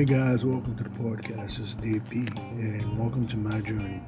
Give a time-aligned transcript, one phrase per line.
[0.00, 1.42] Hey guys, welcome to the podcast.
[1.42, 4.00] This is Dave P, and welcome to my journey.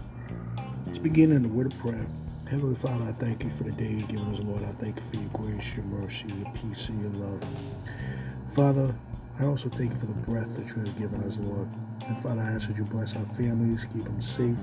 [0.87, 2.07] Let's begin in the word of prayer.
[2.48, 4.62] Heavenly Father, I thank you for the day you've given us, Lord.
[4.62, 7.45] I thank you for your grace, your mercy, your peace, and your love.
[8.55, 8.96] Father,
[9.39, 11.68] I also thank you for the breath that you have given us, Lord.
[12.09, 14.56] And Father, I ask that you bless our families, keep them safe,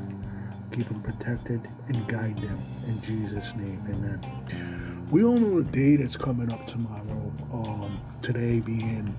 [0.71, 2.59] keep them protected, and guide them.
[2.87, 5.05] In Jesus' name, amen.
[5.11, 7.31] We all know the day that's coming up tomorrow.
[7.53, 9.15] Um, today being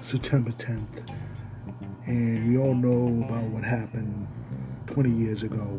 [0.00, 1.08] September 10th.
[2.06, 4.26] And we all know about what happened
[4.86, 5.78] 20 years ago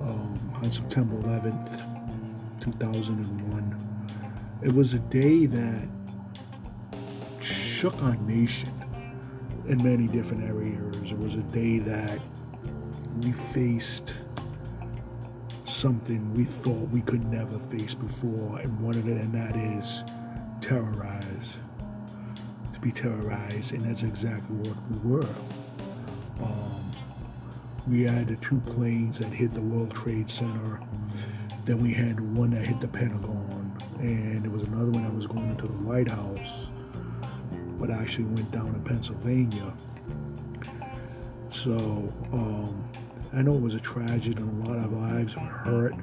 [0.00, 3.86] um, on September 11th, 2001.
[4.62, 5.88] It was a day that
[7.40, 8.72] shook our nation
[9.68, 11.12] in many different areas.
[11.12, 12.20] It was a day that
[13.22, 14.14] we faced
[15.64, 20.04] something we thought we could never face before, and one of it, and that is
[20.60, 21.58] terrorize
[22.80, 25.34] be terrorized, and that's exactly what we were.
[26.42, 26.90] Um,
[27.88, 30.80] we had the two planes that hit the World Trade Center.
[31.64, 35.26] Then we had one that hit the Pentagon, and there was another one that was
[35.26, 36.70] going into the White House,
[37.78, 39.72] but actually went down in Pennsylvania.
[41.50, 41.70] So
[42.32, 42.88] um,
[43.32, 45.94] I know it was a tragedy, and a lot of lives were hurt.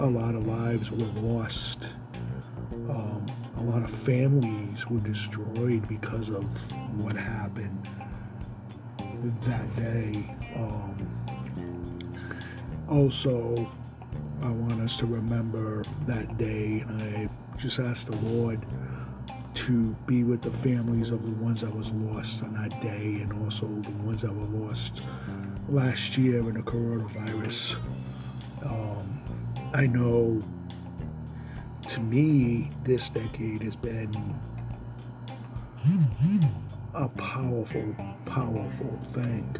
[0.00, 1.88] A lot of lives were lost.
[3.78, 6.42] Lot of families were destroyed because of
[7.00, 7.88] what happened
[9.42, 10.36] that day.
[10.56, 10.96] Um,
[12.88, 13.70] also,
[14.42, 18.66] I want us to remember that day, I just ask the Lord
[19.54, 23.32] to be with the families of the ones that was lost on that day, and
[23.44, 25.04] also the ones that were lost
[25.68, 27.76] last year in the coronavirus.
[28.64, 29.22] Um,
[29.72, 30.42] I know
[31.88, 34.12] to me, this decade has been
[36.92, 39.56] a powerful, powerful thing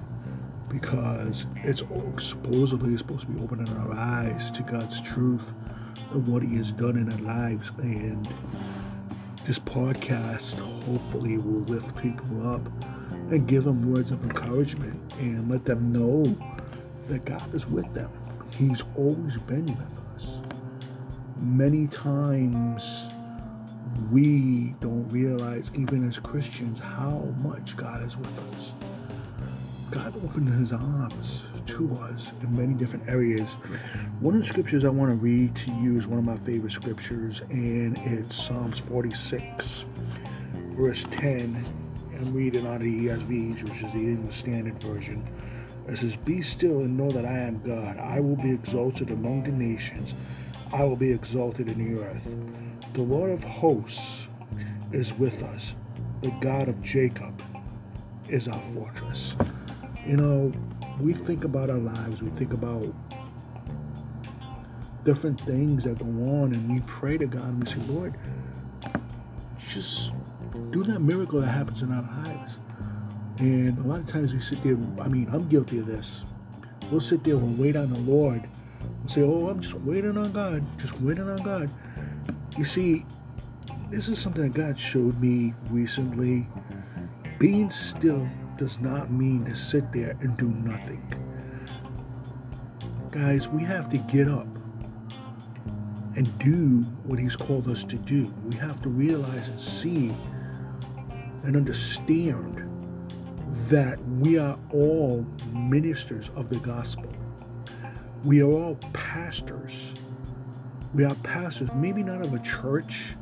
[0.69, 1.83] because it's
[2.19, 5.43] supposedly supposed to be opening our eyes to God's truth
[6.12, 7.71] and what He has done in our lives.
[7.78, 8.28] And
[9.44, 12.67] this podcast hopefully will lift people up
[13.31, 16.25] and give them words of encouragement and let them know
[17.06, 18.11] that God is with them.
[18.55, 20.43] He's always been with us
[21.41, 23.09] many times
[24.10, 28.72] we don't realize, even as Christians, how much God is with us.
[29.91, 33.54] God opened his arms to us in many different areas.
[34.21, 36.72] One of the scriptures I want to read to you is one of my favorite
[36.72, 39.87] scriptures, and it's Psalms 46,
[40.76, 41.65] verse 10.
[42.20, 45.26] I'm reading out of the ESV, which is the English Standard Version.
[45.87, 47.97] It says, Be still and know that I am God.
[47.97, 50.12] I will be exalted among the nations.
[50.73, 52.37] I will be exalted in the earth.
[52.93, 54.29] The Lord of hosts
[54.93, 55.75] is with us.
[56.21, 57.43] The God of Jacob
[58.29, 59.34] is our fortress.
[60.06, 60.53] You know,
[61.01, 62.84] we think about our lives, we think about
[65.05, 68.19] different things that go on, and we pray to God and we say, Lord,
[69.69, 70.12] just
[70.71, 72.59] do that miracle that happens in our lives.
[73.39, 76.25] And a lot of times we sit there, I mean, I'm guilty of this.
[76.91, 78.49] We'll sit there and wait on the Lord
[79.06, 81.71] say, oh, I'm just waiting on God, just waiting on God.
[82.56, 83.05] You see,
[83.91, 86.47] this is something that God showed me recently.
[87.38, 91.03] Being still does not mean to sit there and do nothing.
[93.11, 94.47] Guys, we have to get up
[96.17, 98.33] and do what He's called us to do.
[98.50, 100.12] We have to realize and see
[101.44, 102.65] and understand
[103.69, 107.09] that we are all ministers of the gospel.
[108.25, 109.95] We are all pastors.
[110.93, 113.15] We are pastors, maybe not of a church,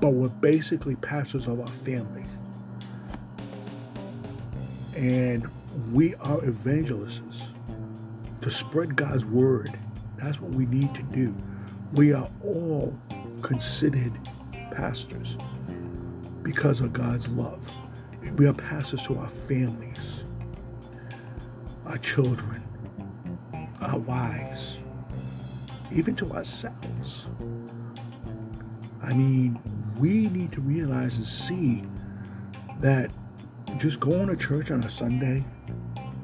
[0.00, 2.24] but we're basically pastors of our family.
[4.96, 5.48] And
[5.92, 7.52] we are evangelists
[8.42, 9.78] to spread God's word.
[10.16, 11.34] That's what we need to do.
[11.92, 12.98] We are all
[13.42, 14.12] considered
[14.72, 15.38] pastors
[16.42, 17.70] because of God's love.
[18.36, 20.24] We are pastors to our families,
[21.86, 22.64] our children,
[23.88, 24.78] our wives,
[25.90, 27.28] even to ourselves.
[29.02, 29.58] I mean,
[29.98, 31.84] we need to realize and see
[32.80, 33.10] that
[33.78, 35.42] just going to church on a Sunday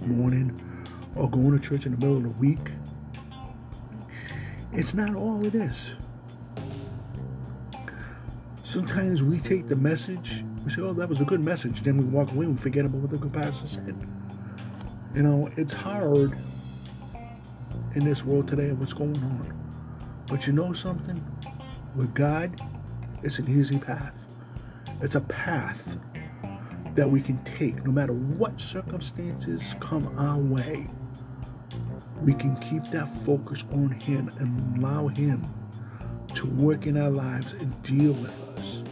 [0.02, 0.52] morning
[1.14, 2.70] or going to church in the middle of the week,
[4.72, 5.96] it's not all it is.
[8.62, 11.82] Sometimes we take the message, we say, oh, that was a good message.
[11.82, 13.96] Then we walk away and we forget about what the pastor said.
[15.14, 16.36] You know, it's hard
[17.94, 19.52] in this world today and what's going on.
[20.26, 21.22] But you know something?
[21.94, 22.60] With God,
[23.22, 24.26] it's an easy path.
[25.00, 25.96] It's a path
[26.94, 30.86] that we can take no matter what circumstances come our way.
[32.22, 35.44] We can keep that focus on Him and allow Him
[36.34, 38.82] to work in our lives and deal with us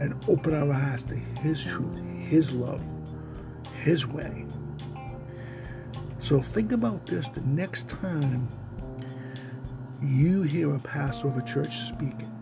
[0.00, 2.82] and open our eyes to His truth, His love,
[3.82, 4.46] His way.
[6.24, 8.48] So think about this the next time
[10.02, 12.32] you hear a pastor of a church speaking.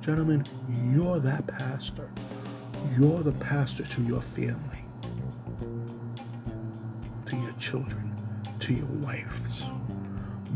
[0.00, 0.44] Gentlemen,
[0.90, 2.10] you're that pastor.
[2.98, 4.84] You're the pastor to your family,
[7.26, 8.12] to your children,
[8.58, 9.62] to your wives.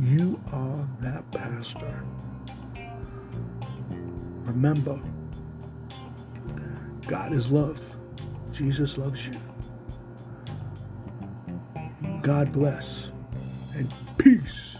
[0.00, 2.02] You are that pastor.
[4.43, 5.00] Remember,
[7.06, 7.79] God is love.
[8.50, 9.35] Jesus loves you.
[12.26, 13.12] God bless
[13.76, 14.75] and peace.